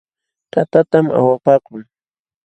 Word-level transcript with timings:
Katatam 0.53 1.05
awapaakun. 1.19 1.81